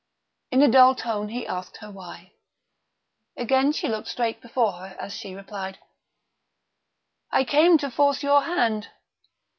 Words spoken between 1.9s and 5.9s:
why. Again she looked straight before her as she replied: